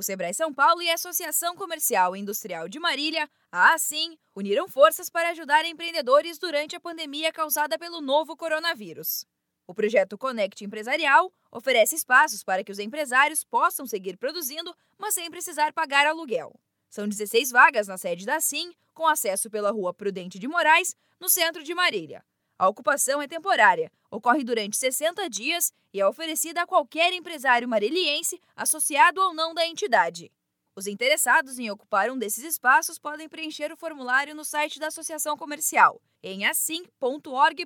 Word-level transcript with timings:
O 0.00 0.02
Sebrae 0.02 0.32
São 0.32 0.50
Paulo 0.50 0.80
e 0.80 0.88
a 0.88 0.94
Associação 0.94 1.54
Comercial 1.54 2.16
e 2.16 2.20
Industrial 2.20 2.66
de 2.70 2.80
Marília, 2.80 3.28
a 3.52 3.74
ASIM, 3.74 4.16
uniram 4.34 4.66
forças 4.66 5.10
para 5.10 5.28
ajudar 5.28 5.66
empreendedores 5.66 6.38
durante 6.38 6.74
a 6.74 6.80
pandemia 6.80 7.30
causada 7.30 7.78
pelo 7.78 8.00
novo 8.00 8.34
coronavírus. 8.34 9.26
O 9.66 9.74
projeto 9.74 10.16
Conect 10.16 10.64
Empresarial 10.64 11.30
oferece 11.52 11.96
espaços 11.96 12.42
para 12.42 12.64
que 12.64 12.72
os 12.72 12.78
empresários 12.78 13.44
possam 13.44 13.86
seguir 13.86 14.16
produzindo, 14.16 14.74
mas 14.96 15.12
sem 15.12 15.30
precisar 15.30 15.70
pagar 15.74 16.06
aluguel. 16.06 16.58
São 16.88 17.06
16 17.06 17.50
vagas 17.50 17.86
na 17.86 17.98
sede 17.98 18.24
da 18.24 18.40
SIM, 18.40 18.72
com 18.94 19.06
acesso 19.06 19.50
pela 19.50 19.70
Rua 19.70 19.92
Prudente 19.92 20.38
de 20.38 20.48
Moraes, 20.48 20.96
no 21.20 21.28
centro 21.28 21.62
de 21.62 21.74
Marília. 21.74 22.24
A 22.60 22.68
ocupação 22.68 23.22
é 23.22 23.26
temporária, 23.26 23.90
ocorre 24.10 24.44
durante 24.44 24.76
60 24.76 25.30
dias 25.30 25.72
e 25.94 25.98
é 25.98 26.06
oferecida 26.06 26.60
a 26.60 26.66
qualquer 26.66 27.10
empresário 27.10 27.66
mariliense, 27.66 28.38
associado 28.54 29.18
ou 29.18 29.32
não 29.32 29.54
da 29.54 29.66
entidade. 29.66 30.30
Os 30.76 30.86
interessados 30.86 31.58
em 31.58 31.70
ocupar 31.70 32.10
um 32.10 32.18
desses 32.18 32.44
espaços 32.44 32.98
podem 32.98 33.30
preencher 33.30 33.72
o 33.72 33.78
formulário 33.78 34.34
no 34.34 34.44
site 34.44 34.78
da 34.78 34.88
Associação 34.88 35.38
Comercial, 35.38 36.02
em 36.22 36.44
assim.org.br. 36.44 37.64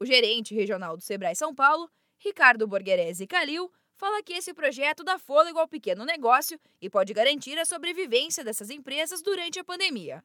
O 0.00 0.06
gerente 0.06 0.54
regional 0.54 0.96
do 0.96 1.02
Sebrae 1.02 1.36
São 1.36 1.54
Paulo, 1.54 1.90
Ricardo 2.16 2.66
Borgherese 2.66 3.26
Calil, 3.26 3.70
fala 3.96 4.22
que 4.22 4.32
esse 4.32 4.54
projeto 4.54 5.04
dá 5.04 5.18
fôlego 5.18 5.58
ao 5.58 5.68
pequeno 5.68 6.06
negócio 6.06 6.58
e 6.80 6.88
pode 6.88 7.12
garantir 7.12 7.58
a 7.58 7.66
sobrevivência 7.66 8.42
dessas 8.42 8.70
empresas 8.70 9.20
durante 9.20 9.58
a 9.58 9.64
pandemia. 9.64 10.24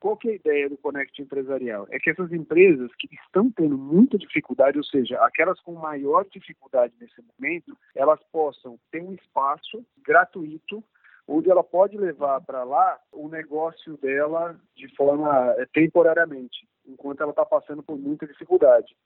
Qual 0.00 0.16
que 0.16 0.28
é 0.28 0.32
a 0.32 0.36
ideia 0.36 0.68
do 0.68 0.76
Conect 0.76 1.20
Empresarial? 1.20 1.86
É 1.90 1.98
que 1.98 2.10
essas 2.10 2.32
empresas 2.32 2.90
que 2.98 3.08
estão 3.12 3.50
tendo 3.50 3.76
muita 3.76 4.16
dificuldade, 4.16 4.78
ou 4.78 4.84
seja, 4.84 5.18
aquelas 5.24 5.60
com 5.60 5.74
maior 5.74 6.24
dificuldade 6.30 6.94
nesse 7.00 7.20
momento, 7.20 7.76
elas 7.94 8.20
possam 8.30 8.78
ter 8.90 9.02
um 9.02 9.14
espaço 9.14 9.84
gratuito 10.04 10.82
onde 11.26 11.50
ela 11.50 11.62
pode 11.62 11.96
levar 11.98 12.40
para 12.40 12.64
lá 12.64 12.98
o 13.12 13.28
negócio 13.28 13.98
dela 13.98 14.58
de 14.74 14.88
forma 14.96 15.54
eh, 15.58 15.66
temporariamente, 15.74 16.66
enquanto 16.86 17.20
ela 17.20 17.30
está 17.30 17.44
passando 17.44 17.82
por 17.82 17.98
muita 17.98 18.26
dificuldade. 18.26 18.96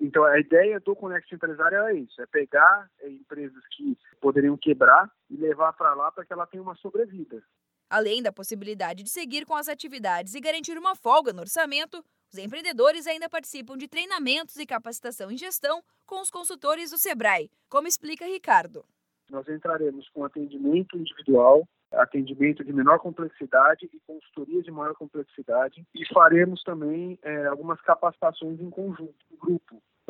Então, 0.00 0.24
a 0.24 0.38
ideia 0.38 0.78
do 0.78 0.94
Conexão 0.94 1.34
Empresarial 1.34 1.88
é 1.88 1.94
isso: 1.94 2.22
é 2.22 2.26
pegar 2.26 2.88
é, 3.00 3.08
empresas 3.08 3.66
que 3.72 3.98
poderiam 4.20 4.56
quebrar 4.56 5.10
e 5.28 5.36
levar 5.36 5.72
para 5.72 5.94
lá 5.94 6.12
para 6.12 6.24
que 6.24 6.32
ela 6.32 6.46
tenha 6.46 6.62
uma 6.62 6.76
sobrevida. 6.76 7.42
Além 7.90 8.22
da 8.22 8.30
possibilidade 8.30 9.02
de 9.02 9.08
seguir 9.08 9.46
com 9.46 9.54
as 9.54 9.66
atividades 9.66 10.34
e 10.34 10.40
garantir 10.40 10.76
uma 10.76 10.94
folga 10.94 11.32
no 11.32 11.40
orçamento, 11.40 12.04
os 12.30 12.38
empreendedores 12.38 13.06
ainda 13.06 13.30
participam 13.30 13.78
de 13.78 13.88
treinamentos 13.88 14.56
e 14.56 14.66
capacitação 14.66 15.30
em 15.30 15.38
gestão 15.38 15.82
com 16.04 16.20
os 16.20 16.30
consultores 16.30 16.90
do 16.90 16.98
Sebrae, 16.98 17.50
como 17.68 17.88
explica 17.88 18.26
Ricardo. 18.26 18.84
Nós 19.30 19.48
entraremos 19.48 20.06
com 20.10 20.22
atendimento 20.22 20.98
individual, 20.98 21.66
atendimento 21.92 22.62
de 22.62 22.72
menor 22.74 22.98
complexidade 22.98 23.88
e 23.90 24.00
consultoria 24.00 24.62
de 24.62 24.70
maior 24.70 24.94
complexidade 24.94 25.82
e 25.94 26.06
faremos 26.12 26.62
também 26.62 27.18
é, 27.22 27.46
algumas 27.46 27.80
capacitações 27.80 28.60
em 28.60 28.68
conjunto, 28.68 29.14
em 29.32 29.36
grupo, 29.36 29.57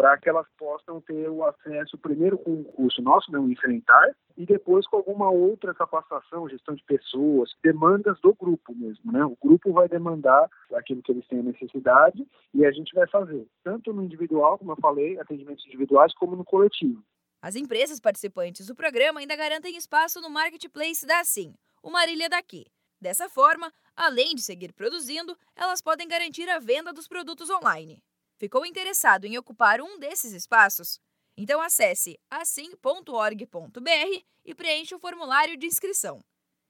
para 0.09 0.17
que 0.17 0.29
elas 0.31 0.47
possam 0.57 1.03
ter 1.03 1.29
o 1.29 1.45
acesso 1.45 1.99
primeiro 1.99 2.39
com 2.39 2.63
o 2.63 2.65
curso 2.65 3.03
nosso, 3.03 3.31
né, 3.31 3.39
o 3.39 3.51
Enfrentar, 3.51 4.17
e 4.39 4.47
depois 4.47 4.87
com 4.87 4.97
alguma 4.97 5.29
outra 5.31 5.75
capacitação, 5.75 6.49
gestão 6.49 6.75
de 6.75 6.83
pessoas, 6.85 7.51
demandas 7.63 8.19
do 8.23 8.33
grupo 8.33 8.75
mesmo, 8.75 9.13
né? 9.13 9.23
O 9.23 9.37
grupo 9.37 9.71
vai 9.71 9.87
demandar 9.87 10.49
aquilo 10.73 11.03
que 11.03 11.13
eles 11.13 11.27
têm 11.27 11.43
necessidade 11.43 12.27
e 12.55 12.65
a 12.65 12.71
gente 12.71 12.95
vai 12.95 13.07
fazer, 13.09 13.47
tanto 13.63 13.93
no 13.93 14.03
individual, 14.03 14.57
como 14.57 14.73
eu 14.73 14.77
falei, 14.77 15.21
atendimentos 15.21 15.67
individuais, 15.67 16.15
como 16.15 16.35
no 16.35 16.45
coletivo. 16.45 17.05
As 17.43 17.55
empresas 17.55 18.01
participantes 18.01 18.67
do 18.67 18.75
programa 18.75 19.21
ainda 19.21 19.37
garantem 19.37 19.77
espaço 19.77 20.23
no 20.23 20.31
marketplace 20.31 21.07
da 21.07 21.21
Assim, 21.21 21.53
o 21.83 21.91
Marília 21.91 22.31
daqui. 22.31 22.65
Dessa 22.99 23.29
forma, 23.29 23.71
além 23.95 24.35
de 24.35 24.41
seguir 24.41 24.73
produzindo, 24.73 25.37
elas 25.55 25.83
podem 25.83 26.09
garantir 26.09 26.49
a 26.49 26.59
venda 26.59 26.95
dos 26.95 27.07
produtos 27.07 27.51
online. 27.51 28.03
Ficou 28.39 28.65
interessado 28.65 29.25
em 29.25 29.37
ocupar 29.37 29.81
um 29.81 29.99
desses 29.99 30.33
espaços? 30.33 31.01
Então 31.37 31.61
acesse 31.61 32.19
assim.org.br 32.31 34.23
e 34.45 34.55
preencha 34.55 34.95
o 34.95 35.01
formulário 35.01 35.57
de 35.57 35.67
inscrição. 35.67 36.21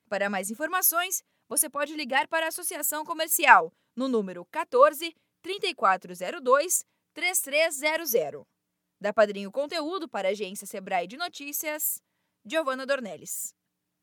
Para 0.08 0.30
mais 0.30 0.50
informações, 0.50 1.22
você 1.46 1.68
pode 1.68 1.94
ligar 1.94 2.26
para 2.26 2.46
a 2.46 2.48
Associação 2.48 3.04
Comercial 3.04 3.70
no 3.94 4.08
número 4.08 4.46
14 4.46 5.14
3402 5.42 6.84
3300. 7.12 8.44
Da 8.98 9.12
Padrinho 9.12 9.52
Conteúdo 9.52 10.08
para 10.08 10.28
a 10.28 10.30
agência 10.30 10.66
Sebrae 10.66 11.06
de 11.06 11.18
Notícias, 11.18 12.02
Giovana 12.44 12.86
Dornelles. 12.86 13.57